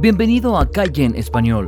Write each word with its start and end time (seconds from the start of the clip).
Bienvenido 0.00 0.56
a 0.56 0.70
Calle 0.70 1.06
en 1.06 1.16
Español. 1.16 1.66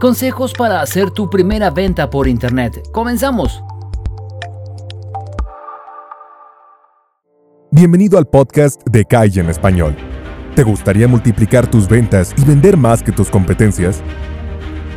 Consejos 0.00 0.52
para 0.52 0.80
hacer 0.80 1.10
tu 1.10 1.28
primera 1.28 1.70
venta 1.70 2.08
por 2.08 2.28
Internet. 2.28 2.80
Comenzamos. 2.92 3.64
Bienvenido 7.72 8.16
al 8.16 8.28
podcast 8.28 8.80
de 8.88 9.04
Calle 9.04 9.40
en 9.40 9.50
Español. 9.50 9.96
¿Te 10.54 10.62
gustaría 10.62 11.08
multiplicar 11.08 11.68
tus 11.68 11.88
ventas 11.88 12.32
y 12.36 12.44
vender 12.44 12.76
más 12.76 13.02
que 13.02 13.10
tus 13.10 13.28
competencias? 13.28 14.04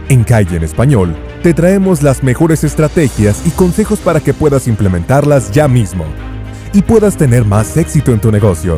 En 0.10 0.24
Calle 0.24 0.58
en 0.58 0.64
Español 0.64 1.16
te 1.42 1.56
traemos 1.56 2.04
las 2.04 2.22
mejores 2.22 2.64
estrategias 2.64 3.42
y 3.48 3.50
consejos 3.50 3.98
para 4.02 4.20
que 4.20 4.36
puedas 4.36 4.68
implementarlas 4.68 5.52
ya 5.52 5.68
mismo 5.68 6.06
y 6.74 6.84
puedas 6.84 7.18
tener 7.18 7.44
más 7.44 7.76
éxito 7.76 8.12
en 8.12 8.20
tu 8.20 8.32
negocio. 8.32 8.78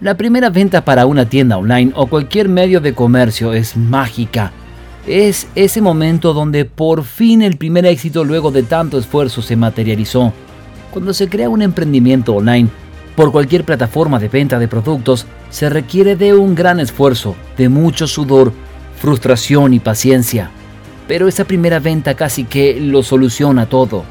La 0.00 0.16
primera 0.16 0.48
venta 0.48 0.82
para 0.82 1.04
una 1.04 1.28
tienda 1.28 1.58
online 1.58 1.92
o 1.94 2.06
cualquier 2.06 2.48
medio 2.48 2.80
de 2.80 2.94
comercio 2.94 3.52
es 3.52 3.76
mágica. 3.76 4.50
Es 5.06 5.46
ese 5.54 5.82
momento 5.82 6.32
donde 6.32 6.64
por 6.64 7.04
fin 7.04 7.42
el 7.42 7.58
primer 7.58 7.84
éxito 7.84 8.24
luego 8.24 8.50
de 8.50 8.62
tanto 8.62 8.96
esfuerzo 8.98 9.42
se 9.42 9.56
materializó. 9.56 10.32
Cuando 10.90 11.12
se 11.12 11.28
crea 11.28 11.50
un 11.50 11.60
emprendimiento 11.60 12.34
online, 12.34 12.70
por 13.14 13.30
cualquier 13.30 13.64
plataforma 13.64 14.18
de 14.18 14.28
venta 14.28 14.58
de 14.58 14.68
productos, 14.68 15.26
se 15.50 15.68
requiere 15.68 16.16
de 16.16 16.32
un 16.32 16.54
gran 16.54 16.80
esfuerzo, 16.80 17.36
de 17.58 17.68
mucho 17.68 18.06
sudor, 18.06 18.54
frustración 18.96 19.74
y 19.74 19.80
paciencia. 19.80 20.50
Pero 21.08 21.28
esa 21.28 21.44
primera 21.44 21.78
venta 21.78 22.14
casi 22.14 22.44
que 22.44 22.80
lo 22.80 23.02
soluciona 23.02 23.66
todo. 23.66 24.04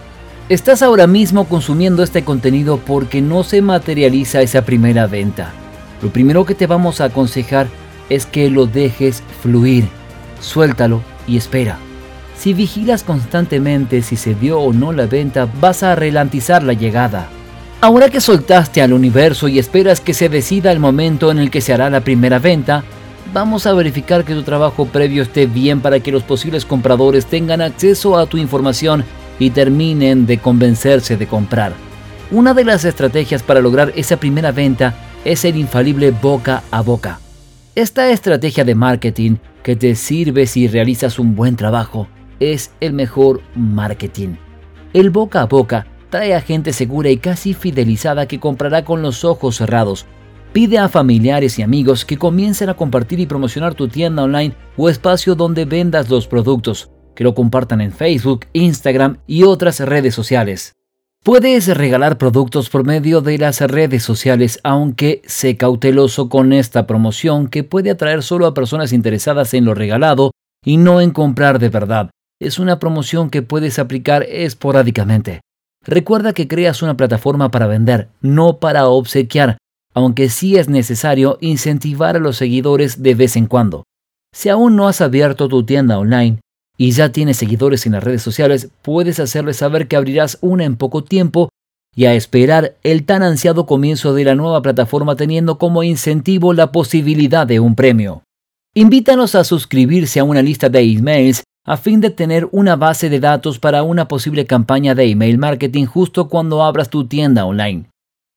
Estás 0.49 0.83
ahora 0.83 1.07
mismo 1.07 1.45
consumiendo 1.45 2.03
este 2.03 2.23
contenido 2.23 2.77
porque 2.77 3.23
no 3.23 3.43
se 3.43 3.63
materializa 3.63 4.43
esa 4.43 4.63
primera 4.63 5.07
venta. 5.07 5.51
Lo 6.01 6.09
primero 6.09 6.45
que 6.45 6.55
te 6.55 6.67
vamos 6.67 7.01
a 7.01 7.05
aconsejar 7.05 7.67
es 8.09 8.25
que 8.25 8.49
lo 8.49 8.65
dejes 8.65 9.23
fluir. 9.41 9.87
Suéltalo 10.41 11.01
y 11.27 11.37
espera. 11.37 11.77
Si 12.37 12.53
vigilas 12.53 13.03
constantemente 13.03 14.01
si 14.01 14.15
se 14.15 14.33
dio 14.33 14.59
o 14.59 14.71
no 14.71 14.93
la 14.93 15.05
venta, 15.05 15.47
vas 15.59 15.83
a 15.83 15.95
ralentizar 15.95 16.63
la 16.63 16.73
llegada. 16.73 17.27
Ahora 17.81 18.09
que 18.09 18.21
soltaste 18.21 18.81
al 18.81 18.93
universo 18.93 19.47
y 19.47 19.59
esperas 19.59 19.99
que 19.99 20.13
se 20.13 20.29
decida 20.29 20.71
el 20.71 20.79
momento 20.79 21.31
en 21.31 21.39
el 21.39 21.51
que 21.51 21.61
se 21.61 21.73
hará 21.73 21.89
la 21.89 22.01
primera 22.01 22.39
venta, 22.39 22.83
vamos 23.33 23.65
a 23.65 23.73
verificar 23.73 24.23
que 24.23 24.33
tu 24.33 24.43
trabajo 24.43 24.85
previo 24.85 25.23
esté 25.23 25.45
bien 25.45 25.81
para 25.81 25.99
que 25.99 26.11
los 26.11 26.23
posibles 26.23 26.65
compradores 26.65 27.25
tengan 27.25 27.61
acceso 27.61 28.17
a 28.17 28.25
tu 28.25 28.37
información 28.37 29.03
y 29.37 29.51
terminen 29.51 30.25
de 30.25 30.37
convencerse 30.39 31.17
de 31.17 31.27
comprar. 31.27 31.73
Una 32.31 32.53
de 32.53 32.63
las 32.63 32.85
estrategias 32.85 33.43
para 33.43 33.61
lograr 33.61 33.91
esa 33.95 34.17
primera 34.17 34.51
venta 34.51 34.93
es 35.25 35.45
el 35.45 35.57
infalible 35.57 36.11
boca 36.11 36.63
a 36.71 36.81
boca. 36.81 37.19
Esta 37.75 38.09
estrategia 38.09 38.63
de 38.63 38.75
marketing 38.75 39.37
que 39.63 39.75
te 39.75 39.95
sirve 39.95 40.45
si 40.47 40.67
realizas 40.67 41.19
un 41.19 41.35
buen 41.35 41.55
trabajo 41.55 42.07
es 42.39 42.71
el 42.79 42.93
mejor 42.93 43.41
marketing. 43.55 44.35
El 44.93 45.09
boca 45.09 45.41
a 45.41 45.45
boca 45.45 45.87
trae 46.09 46.33
a 46.33 46.41
gente 46.41 46.73
segura 46.73 47.09
y 47.09 47.17
casi 47.17 47.53
fidelizada 47.53 48.27
que 48.27 48.39
comprará 48.39 48.83
con 48.83 49.01
los 49.01 49.23
ojos 49.23 49.57
cerrados. 49.57 50.05
Pide 50.53 50.79
a 50.79 50.89
familiares 50.89 51.59
y 51.59 51.61
amigos 51.61 52.05
que 52.05 52.17
comiencen 52.17 52.69
a 52.69 52.73
compartir 52.73 53.19
y 53.19 53.27
promocionar 53.27 53.75
tu 53.75 53.87
tienda 53.87 54.23
online 54.23 54.55
o 54.77 54.89
espacio 54.89 55.35
donde 55.35 55.65
vendas 55.65 56.09
los 56.09 56.25
productos, 56.27 56.89
que 57.15 57.23
lo 57.23 57.35
compartan 57.35 57.81
en 57.81 57.91
Facebook, 57.91 58.47
Instagram 58.53 59.17
y 59.27 59.43
otras 59.43 59.79
redes 59.81 60.15
sociales. 60.15 60.73
Puedes 61.29 61.67
regalar 61.77 62.17
productos 62.17 62.71
por 62.71 62.87
medio 62.87 63.21
de 63.21 63.37
las 63.37 63.61
redes 63.61 64.01
sociales, 64.01 64.59
aunque 64.63 65.21
sé 65.27 65.57
cauteloso 65.57 66.27
con 66.27 66.53
esta 66.53 66.87
promoción 66.87 67.49
que 67.49 67.63
puede 67.63 67.91
atraer 67.91 68.23
solo 68.23 68.47
a 68.47 68.55
personas 68.55 68.93
interesadas 68.93 69.53
en 69.53 69.63
lo 69.63 69.75
regalado 69.75 70.31
y 70.65 70.77
no 70.77 71.01
en 71.01 71.11
comprar 71.11 71.59
de 71.59 71.69
verdad. 71.69 72.09
Es 72.41 72.57
una 72.57 72.79
promoción 72.79 73.29
que 73.29 73.43
puedes 73.43 73.77
aplicar 73.77 74.23
esporádicamente. 74.23 75.41
Recuerda 75.85 76.33
que 76.33 76.47
creas 76.47 76.81
una 76.81 76.97
plataforma 76.97 77.51
para 77.51 77.67
vender, 77.67 78.09
no 78.21 78.57
para 78.57 78.87
obsequiar, 78.87 79.59
aunque 79.93 80.29
sí 80.29 80.57
es 80.57 80.67
necesario 80.67 81.37
incentivar 81.41 82.15
a 82.15 82.19
los 82.19 82.37
seguidores 82.37 83.03
de 83.03 83.13
vez 83.13 83.35
en 83.35 83.45
cuando. 83.45 83.83
Si 84.33 84.49
aún 84.49 84.75
no 84.75 84.87
has 84.87 84.99
abierto 84.99 85.47
tu 85.47 85.63
tienda 85.63 85.99
online, 85.99 86.39
y 86.79 86.91
ya 86.91 87.11
tienes 87.11 87.35
seguidores 87.35 87.85
en 87.85 87.91
las 87.91 88.03
redes 88.03 88.21
sociales, 88.21 88.69
puedes 88.81 89.19
hacerles 89.19 89.57
saber 89.57 89.89
que 89.89 89.97
abrirás 89.97 90.37
una 90.39 90.63
en 90.63 90.77
poco 90.77 91.03
tiempo 91.03 91.49
y 91.93 92.05
a 92.05 92.13
esperar 92.13 92.77
el 92.83 93.03
tan 93.03 93.21
ansiado 93.21 93.65
comienzo 93.65 94.13
de 94.13 94.23
la 94.23 94.33
nueva 94.33 94.61
plataforma 94.61 95.17
teniendo 95.17 95.57
como 95.57 95.83
incentivo 95.83 96.53
la 96.53 96.71
posibilidad 96.71 97.45
de 97.45 97.59
un 97.59 97.75
premio. 97.75 98.23
Invítanos 98.73 99.35
a 99.35 99.43
suscribirse 99.43 100.21
a 100.21 100.23
una 100.23 100.41
lista 100.41 100.69
de 100.69 100.79
emails 100.79 101.43
a 101.65 101.75
fin 101.75 101.99
de 101.99 102.11
tener 102.11 102.47
una 102.53 102.77
base 102.77 103.09
de 103.09 103.19
datos 103.19 103.59
para 103.59 103.83
una 103.83 104.07
posible 104.07 104.45
campaña 104.45 104.95
de 104.95 105.03
email 105.03 105.37
marketing 105.37 105.85
justo 105.85 106.29
cuando 106.29 106.63
abras 106.63 106.89
tu 106.89 107.07
tienda 107.07 107.45
online. 107.45 107.89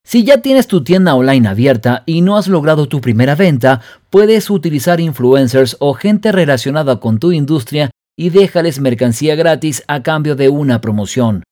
Si 0.05 0.25
ya 0.25 0.41
tienes 0.41 0.67
tu 0.67 0.83
tienda 0.83 1.15
online 1.15 1.47
abierta 1.47 2.03
y 2.05 2.19
no 2.19 2.35
has 2.35 2.49
logrado 2.49 2.89
tu 2.89 2.99
primera 2.99 3.35
venta, 3.35 3.79
puedes 4.09 4.49
utilizar 4.49 4.99
influencers 4.99 5.77
o 5.79 5.93
gente 5.93 6.33
relacionada 6.33 6.99
con 6.99 7.19
tu 7.19 7.31
industria 7.31 7.89
y 8.17 8.29
déjales 8.29 8.79
mercancía 8.79 9.35
gratis 9.35 9.83
a 9.87 10.03
cambio 10.03 10.35
de 10.35 10.49
una 10.49 10.81
promoción. 10.81 11.43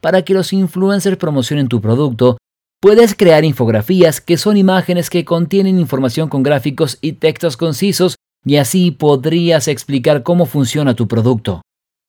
Para 0.00 0.22
que 0.22 0.34
los 0.34 0.52
influencers 0.52 1.16
promocionen 1.16 1.68
tu 1.68 1.80
producto, 1.80 2.38
puedes 2.80 3.14
crear 3.14 3.44
infografías 3.44 4.20
que 4.20 4.36
son 4.36 4.56
imágenes 4.56 5.10
que 5.10 5.24
contienen 5.24 5.78
información 5.78 6.28
con 6.28 6.42
gráficos 6.42 6.98
y 7.00 7.12
textos 7.14 7.56
concisos 7.56 8.16
y 8.44 8.56
así 8.56 8.90
podrías 8.90 9.68
explicar 9.68 10.22
cómo 10.22 10.46
funciona 10.46 10.94
tu 10.94 11.08
producto. 11.08 11.62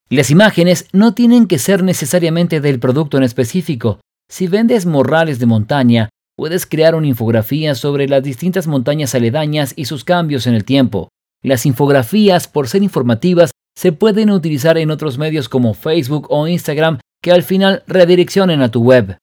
Las 0.09 0.31
imágenes 0.31 0.88
no 0.91 1.14
tienen 1.14 1.47
que 1.47 1.59
ser 1.59 1.84
necesariamente 1.84 2.62
del 2.62 2.80
producto 2.80 3.18
en 3.18 3.24
específico. 3.24 4.00
Si 4.28 4.47
vendes 4.47 4.86
morrales 4.86 5.40
de 5.40 5.46
montaña, 5.46 6.09
puedes 6.36 6.66
crear 6.66 6.96
una 6.96 7.08
infografía 7.08 7.76
sobre 7.76 8.08
las 8.08 8.24
distintas 8.24 8.68
montañas 8.68 9.14
aledañas 9.14 9.74
y 9.76 9.86
sus 9.86 10.03
cambios 10.03 10.47
en 10.47 10.53
el 10.53 10.66
tiempo. 10.66 11.09
Las 11.44 11.66
infografías, 11.66 12.47
por 12.47 12.68
ser 12.68 12.84
informativas, 12.84 13.52
se 13.75 13.91
pueden 13.91 14.30
utilizar 14.30 14.78
en 14.78 14.91
otros 14.91 15.18
medios 15.18 15.47
como 15.47 15.74
Facebook 15.74 16.28
o 16.30 16.47
Instagram 16.47 17.00
que 17.22 17.31
al 17.31 17.44
final 17.44 17.84
redireccionen 17.88 18.62
a 18.62 18.72
tu 18.72 18.84
web. 18.84 19.18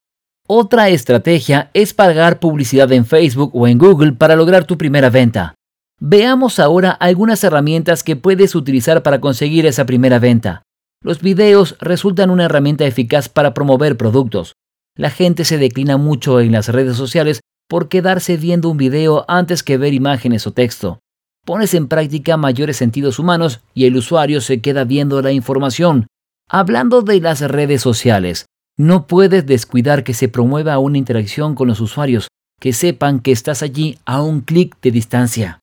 Otra 0.47 0.89
estrategia 0.89 1.71
es 1.75 1.93
pagar 1.93 2.39
publicidad 2.39 2.91
en 2.93 3.05
Facebook 3.05 3.51
o 3.55 3.67
en 3.67 3.79
Google 3.79 4.13
para 4.13 4.37
lograr 4.37 4.65
tu 4.65 4.79
primera 4.79 5.11
venta. 5.11 5.55
Veamos 5.99 6.59
ahora 6.59 6.91
algunas 6.91 7.43
herramientas 7.43 8.03
que 8.03 8.17
puedes 8.17 8.55
utilizar 8.55 9.03
para 9.03 9.21
conseguir 9.21 9.67
esa 9.67 9.87
primera 9.87 10.19
venta. 10.19 10.63
Los 11.03 11.21
videos 11.21 11.77
resultan 11.81 12.31
una 12.31 12.45
herramienta 12.45 12.85
eficaz 12.85 13.29
para 13.29 13.55
promover 13.55 13.97
productos. 13.97 14.55
La 14.97 15.11
gente 15.11 15.45
se 15.45 15.59
declina 15.59 15.97
mucho 15.97 16.41
en 16.41 16.53
las 16.53 16.69
redes 16.69 16.97
sociales 16.97 17.41
por 17.69 17.89
quedarse 17.89 18.37
viendo 18.37 18.71
un 18.71 18.77
video 18.77 19.25
antes 19.29 19.63
que 19.63 19.79
ver 19.79 19.95
imágenes 19.95 20.47
o 20.47 20.53
texto 20.53 21.01
pones 21.47 21.75
en 21.75 21.87
práctica 21.87 22.37
mayores 22.37 22.77
sentidos 22.77 23.19
humanos 23.19 23.61
y 23.73 23.87
el 23.87 23.97
usuario 23.97 24.43
se 24.43 24.61
queda 24.61 24.85
viendo 24.85 25.23
la 25.23 25.31
información. 25.31 26.09
Hablando 26.51 27.03
de 27.03 27.21
las 27.21 27.41
redes 27.41 27.81
sociales, 27.81 28.47
no 28.77 29.07
puedes 29.07 29.47
descuidar 29.47 30.03
que 30.05 30.13
se 30.13 30.29
promueva 30.29 30.79
una 30.79 30.99
interacción 30.99 31.55
con 31.55 31.69
los 31.69 31.81
usuarios, 31.81 32.29
que 32.61 32.73
sepan 32.73 33.21
que 33.21 33.31
estás 33.31 33.63
allí 33.63 33.97
a 34.05 34.23
un 34.23 34.41
clic 34.41 34.77
de 34.83 34.91
distancia. 34.91 35.61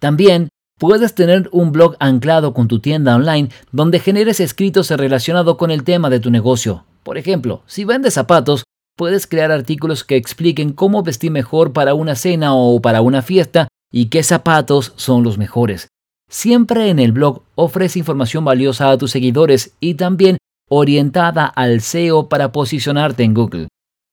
También 0.00 0.48
puedes 0.78 1.14
tener 1.14 1.50
un 1.52 1.70
blog 1.70 1.96
anclado 2.00 2.54
con 2.54 2.66
tu 2.66 2.80
tienda 2.80 3.14
online 3.14 3.50
donde 3.72 4.00
generes 4.00 4.40
escritos 4.40 4.90
relacionados 4.90 5.56
con 5.56 5.70
el 5.70 5.84
tema 5.84 6.08
de 6.08 6.18
tu 6.18 6.30
negocio. 6.30 6.86
Por 7.02 7.18
ejemplo, 7.18 7.62
si 7.66 7.84
vendes 7.84 8.14
zapatos, 8.14 8.64
puedes 8.96 9.26
crear 9.26 9.52
artículos 9.52 10.02
que 10.02 10.16
expliquen 10.16 10.72
cómo 10.72 11.02
vestir 11.02 11.30
mejor 11.30 11.74
para 11.74 11.92
una 11.92 12.14
cena 12.14 12.54
o 12.54 12.80
para 12.80 13.02
una 13.02 13.20
fiesta 13.20 13.68
y 13.92 14.06
qué 14.06 14.22
zapatos 14.22 14.92
son 14.96 15.22
los 15.22 15.38
mejores. 15.38 15.88
Siempre 16.28 16.90
en 16.90 16.98
el 16.98 17.12
blog 17.12 17.42
ofrece 17.54 17.98
información 17.98 18.44
valiosa 18.44 18.90
a 18.90 18.98
tus 18.98 19.12
seguidores 19.12 19.74
y 19.80 19.94
también 19.94 20.38
orientada 20.68 21.46
al 21.46 21.80
SEO 21.80 22.28
para 22.28 22.50
posicionarte 22.50 23.22
en 23.22 23.34
Google. 23.34 23.68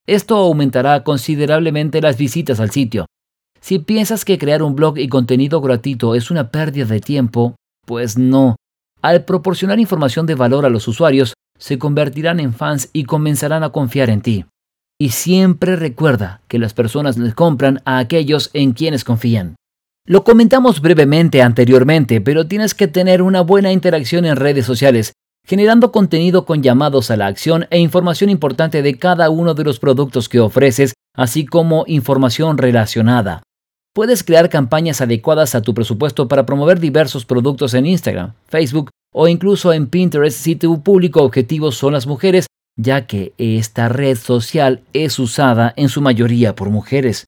Esto 0.06 0.36
aumentará 0.36 1.02
considerablemente 1.02 2.00
las 2.00 2.16
visitas 2.16 2.60
al 2.60 2.70
sitio. 2.70 3.06
Si 3.60 3.78
piensas 3.78 4.24
que 4.24 4.38
crear 4.38 4.62
un 4.62 4.76
blog 4.76 4.98
y 4.98 5.08
contenido 5.08 5.60
gratuito 5.60 6.14
es 6.14 6.30
una 6.30 6.50
pérdida 6.50 6.84
de 6.84 7.00
tiempo, 7.00 7.56
pues 7.86 8.18
no. 8.18 8.56
Al 9.02 9.24
proporcionar 9.24 9.80
información 9.80 10.26
de 10.26 10.34
valor 10.34 10.66
a 10.66 10.70
los 10.70 10.86
usuarios, 10.86 11.34
se 11.58 11.78
convertirán 11.78 12.40
en 12.40 12.52
fans 12.52 12.90
y 12.92 13.04
comenzarán 13.04 13.62
a 13.62 13.70
confiar 13.70 14.10
en 14.10 14.20
ti. 14.20 14.44
Y 15.00 15.10
siempre 15.10 15.76
recuerda 15.76 16.42
que 16.46 16.58
las 16.58 16.74
personas 16.74 17.16
les 17.18 17.34
compran 17.34 17.80
a 17.84 17.98
aquellos 17.98 18.50
en 18.52 18.72
quienes 18.72 19.02
confían. 19.02 19.56
Lo 20.06 20.22
comentamos 20.22 20.82
brevemente 20.82 21.40
anteriormente, 21.40 22.20
pero 22.20 22.46
tienes 22.46 22.74
que 22.74 22.88
tener 22.88 23.22
una 23.22 23.40
buena 23.40 23.72
interacción 23.72 24.26
en 24.26 24.36
redes 24.36 24.66
sociales, 24.66 25.14
generando 25.46 25.92
contenido 25.92 26.44
con 26.44 26.62
llamados 26.62 27.10
a 27.10 27.16
la 27.16 27.26
acción 27.26 27.66
e 27.70 27.78
información 27.78 28.28
importante 28.28 28.82
de 28.82 28.98
cada 28.98 29.30
uno 29.30 29.54
de 29.54 29.64
los 29.64 29.78
productos 29.78 30.28
que 30.28 30.40
ofreces, 30.40 30.92
así 31.14 31.46
como 31.46 31.84
información 31.86 32.58
relacionada. 32.58 33.42
Puedes 33.94 34.24
crear 34.24 34.50
campañas 34.50 35.00
adecuadas 35.00 35.54
a 35.54 35.62
tu 35.62 35.72
presupuesto 35.72 36.28
para 36.28 36.44
promover 36.44 36.80
diversos 36.80 37.24
productos 37.24 37.72
en 37.72 37.86
Instagram, 37.86 38.34
Facebook 38.46 38.90
o 39.10 39.26
incluso 39.26 39.72
en 39.72 39.86
Pinterest 39.86 40.36
si 40.36 40.54
tu 40.54 40.82
público 40.82 41.22
objetivo 41.22 41.72
son 41.72 41.94
las 41.94 42.06
mujeres, 42.06 42.46
ya 42.76 43.06
que 43.06 43.32
esta 43.38 43.88
red 43.88 44.18
social 44.18 44.82
es 44.92 45.18
usada 45.18 45.72
en 45.76 45.88
su 45.88 46.02
mayoría 46.02 46.54
por 46.54 46.68
mujeres. 46.68 47.24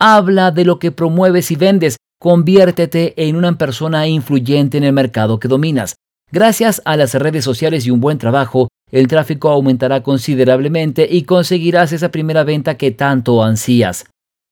Habla 0.00 0.50
de 0.50 0.64
lo 0.64 0.80
que 0.80 0.90
promueves 0.90 1.52
y 1.52 1.56
vendes, 1.56 1.96
conviértete 2.18 3.14
en 3.28 3.36
una 3.36 3.56
persona 3.58 4.06
influyente 4.06 4.78
en 4.78 4.84
el 4.84 4.92
mercado 4.92 5.38
que 5.38 5.48
dominas. 5.48 5.96
Gracias 6.32 6.82
a 6.84 6.96
las 6.96 7.14
redes 7.14 7.44
sociales 7.44 7.86
y 7.86 7.90
un 7.90 8.00
buen 8.00 8.18
trabajo, 8.18 8.68
el 8.90 9.08
tráfico 9.08 9.48
aumentará 9.48 10.02
considerablemente 10.02 11.06
y 11.10 11.22
conseguirás 11.22 11.92
esa 11.92 12.10
primera 12.10 12.44
venta 12.44 12.76
que 12.76 12.90
tanto 12.90 13.42
ansías. 13.42 14.06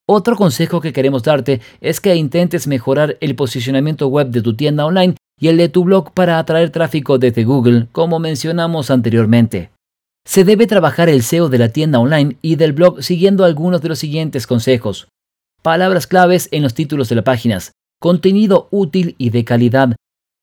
Otro 0.07 0.37
consejo 0.37 0.81
que 0.81 0.93
queremos 0.93 1.23
darte 1.23 1.61
es 1.81 2.01
que 2.01 2.15
intentes 2.15 2.67
mejorar 2.67 3.17
el 3.21 3.37
posicionamiento 3.37 4.09
web 4.09 4.29
de 4.29 4.43
tu 4.43 4.55
tienda 4.55 4.85
online 4.85 5.17
y 5.41 5.49
el 5.49 5.57
de 5.57 5.69
tu 5.69 5.85
blog 5.85 6.13
para 6.13 6.39
atraer 6.39 6.71
tráfico 6.71 7.19
desde 7.19 7.45
Google, 7.45 7.89
como 7.91 8.19
mencionamos 8.19 8.91
anteriormente. 8.91 9.71
Se 10.27 10.45
debe 10.45 10.67
trabajar 10.67 11.09
el 11.09 11.23
SEO 11.23 11.49
de 11.49 11.59
la 11.59 11.71
tienda 11.71 11.99
online 11.99 12.37
y 12.41 12.57
del 12.57 12.73
blog 12.73 13.03
siguiendo 13.03 13.45
algunos 13.45 13.83
de 13.83 13.89
los 13.89 13.99
siguientes 13.99 14.47
consejos. 14.47 15.09
Palabras 15.65 16.07
claves 16.07 16.51
en 16.53 16.63
los 16.63 16.75
títulos 16.75 17.09
de 17.09 17.15
las 17.15 17.25
páginas, 17.25 17.73
contenido 17.99 18.69
útil 18.71 19.15
y 19.17 19.31
de 19.31 19.47
calidad, 19.47 19.97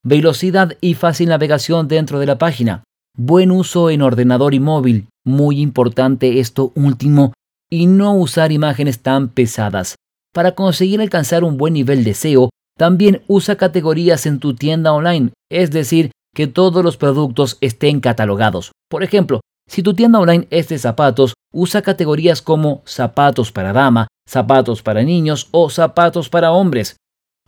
velocidad 0.04 0.76
y 0.80 0.94
fácil 0.94 1.28
navegación 1.28 1.86
dentro 1.86 2.18
de 2.18 2.26
la 2.26 2.38
página, 2.38 2.82
buen 3.16 3.52
uso 3.52 3.88
en 3.90 4.02
ordenador 4.02 4.52
y 4.52 4.58
móvil, 4.58 5.06
muy 5.24 5.60
importante 5.60 6.40
esto 6.40 6.72
último, 6.74 7.34
y 7.70 7.86
no 7.86 8.16
usar 8.16 8.50
imágenes 8.50 8.98
tan 8.98 9.28
pesadas. 9.28 9.94
Para 10.34 10.56
conseguir 10.56 11.00
alcanzar 11.00 11.44
un 11.44 11.56
buen 11.56 11.74
nivel 11.74 12.02
de 12.02 12.14
SEO, 12.14 12.50
también 12.76 13.22
usa 13.28 13.54
categorías 13.54 14.26
en 14.26 14.40
tu 14.40 14.56
tienda 14.56 14.92
online, 14.92 15.30
es 15.52 15.70
decir, 15.70 16.10
que 16.34 16.48
todos 16.48 16.82
los 16.82 16.96
productos 16.96 17.58
estén 17.60 18.00
catalogados. 18.00 18.72
Por 18.90 19.04
ejemplo, 19.04 19.40
si 19.68 19.82
tu 19.82 19.94
tienda 19.94 20.18
online 20.18 20.46
es 20.50 20.68
de 20.68 20.78
zapatos, 20.78 21.34
usa 21.52 21.82
categorías 21.82 22.42
como 22.42 22.82
zapatos 22.84 23.52
para 23.52 23.72
dama, 23.72 24.08
zapatos 24.28 24.82
para 24.82 25.02
niños 25.02 25.48
o 25.50 25.70
zapatos 25.70 26.28
para 26.28 26.52
hombres. 26.52 26.96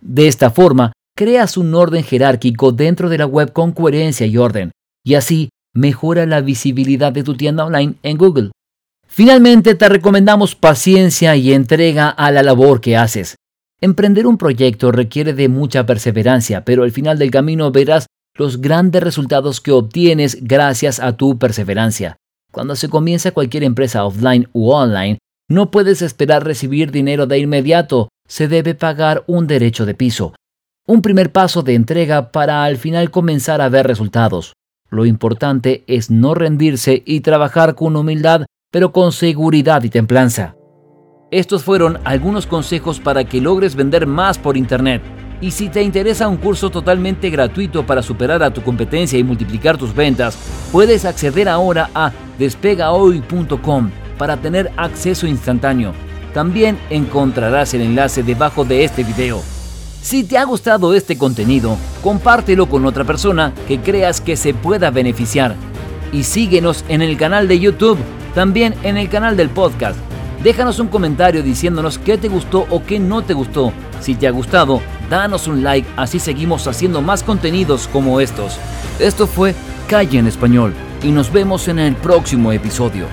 De 0.00 0.26
esta 0.26 0.50
forma, 0.50 0.92
creas 1.16 1.56
un 1.56 1.74
orden 1.74 2.02
jerárquico 2.02 2.72
dentro 2.72 3.08
de 3.08 3.18
la 3.18 3.26
web 3.26 3.52
con 3.52 3.72
coherencia 3.72 4.26
y 4.26 4.36
orden, 4.36 4.72
y 5.04 5.14
así 5.14 5.50
mejora 5.74 6.26
la 6.26 6.40
visibilidad 6.40 7.12
de 7.12 7.24
tu 7.24 7.36
tienda 7.36 7.64
online 7.64 7.94
en 8.02 8.16
Google. 8.16 8.50
Finalmente, 9.06 9.74
te 9.74 9.88
recomendamos 9.88 10.54
paciencia 10.54 11.36
y 11.36 11.52
entrega 11.52 12.08
a 12.08 12.30
la 12.30 12.42
labor 12.42 12.80
que 12.80 12.96
haces. 12.96 13.36
Emprender 13.80 14.26
un 14.26 14.38
proyecto 14.38 14.92
requiere 14.92 15.34
de 15.34 15.48
mucha 15.48 15.84
perseverancia, 15.84 16.64
pero 16.64 16.84
al 16.84 16.90
final 16.90 17.18
del 17.18 17.30
camino 17.30 17.70
verás 17.70 18.06
los 18.36 18.60
grandes 18.60 19.02
resultados 19.02 19.60
que 19.60 19.72
obtienes 19.72 20.38
gracias 20.42 21.00
a 21.00 21.16
tu 21.16 21.38
perseverancia. 21.38 22.16
Cuando 22.52 22.76
se 22.76 22.88
comienza 22.88 23.32
cualquier 23.32 23.64
empresa 23.64 24.04
offline 24.04 24.48
u 24.52 24.70
online, 24.70 25.18
no 25.48 25.70
puedes 25.70 26.02
esperar 26.02 26.44
recibir 26.44 26.90
dinero 26.90 27.26
de 27.26 27.38
inmediato, 27.38 28.08
se 28.26 28.48
debe 28.48 28.74
pagar 28.74 29.24
un 29.26 29.46
derecho 29.46 29.86
de 29.86 29.94
piso. 29.94 30.34
Un 30.86 31.02
primer 31.02 31.32
paso 31.32 31.62
de 31.62 31.74
entrega 31.74 32.30
para 32.30 32.64
al 32.64 32.76
final 32.76 33.10
comenzar 33.10 33.60
a 33.60 33.68
ver 33.68 33.86
resultados. 33.86 34.52
Lo 34.90 35.06
importante 35.06 35.84
es 35.86 36.10
no 36.10 36.34
rendirse 36.34 37.02
y 37.06 37.20
trabajar 37.20 37.74
con 37.74 37.96
humildad 37.96 38.46
pero 38.74 38.90
con 38.90 39.12
seguridad 39.12 39.84
y 39.84 39.88
templanza. 39.88 40.56
Estos 41.30 41.62
fueron 41.62 42.00
algunos 42.02 42.44
consejos 42.44 42.98
para 42.98 43.22
que 43.22 43.40
logres 43.40 43.76
vender 43.76 44.04
más 44.04 44.36
por 44.36 44.56
Internet. 44.56 45.00
Y 45.44 45.50
si 45.50 45.68
te 45.68 45.82
interesa 45.82 46.26
un 46.26 46.38
curso 46.38 46.70
totalmente 46.70 47.28
gratuito 47.28 47.84
para 47.84 48.00
superar 48.00 48.42
a 48.42 48.50
tu 48.50 48.62
competencia 48.62 49.18
y 49.18 49.24
multiplicar 49.24 49.76
tus 49.76 49.94
ventas, 49.94 50.38
puedes 50.72 51.04
acceder 51.04 51.50
ahora 51.50 51.90
a 51.94 52.12
despegahoy.com 52.38 53.90
para 54.16 54.38
tener 54.38 54.72
acceso 54.78 55.26
instantáneo. 55.26 55.92
También 56.32 56.78
encontrarás 56.88 57.74
el 57.74 57.82
enlace 57.82 58.22
debajo 58.22 58.64
de 58.64 58.84
este 58.84 59.04
video. 59.04 59.42
Si 60.00 60.24
te 60.24 60.38
ha 60.38 60.44
gustado 60.44 60.94
este 60.94 61.18
contenido, 61.18 61.76
compártelo 62.02 62.66
con 62.66 62.86
otra 62.86 63.04
persona 63.04 63.52
que 63.68 63.80
creas 63.80 64.22
que 64.22 64.38
se 64.38 64.54
pueda 64.54 64.90
beneficiar. 64.90 65.56
Y 66.10 66.22
síguenos 66.22 66.86
en 66.88 67.02
el 67.02 67.18
canal 67.18 67.48
de 67.48 67.60
YouTube 67.60 67.98
también 68.34 68.74
en 68.82 68.96
el 68.96 69.10
canal 69.10 69.36
del 69.36 69.50
podcast. 69.50 69.98
Déjanos 70.42 70.78
un 70.78 70.88
comentario 70.88 71.42
diciéndonos 71.42 71.98
qué 71.98 72.16
te 72.16 72.28
gustó 72.28 72.66
o 72.70 72.82
qué 72.82 72.98
no 72.98 73.20
te 73.20 73.34
gustó. 73.34 73.74
Si 74.00 74.14
te 74.14 74.26
ha 74.26 74.30
gustado, 74.30 74.80
danos 75.16 75.46
un 75.46 75.62
like, 75.62 75.88
así 75.96 76.18
seguimos 76.18 76.66
haciendo 76.66 77.02
más 77.02 77.22
contenidos 77.22 77.88
como 77.88 78.20
estos. 78.20 78.58
Esto 78.98 79.26
fue 79.26 79.54
Calle 79.88 80.18
en 80.18 80.26
Español 80.26 80.74
y 81.02 81.10
nos 81.10 81.32
vemos 81.32 81.68
en 81.68 81.78
el 81.78 81.96
próximo 81.96 82.52
episodio. 82.52 83.06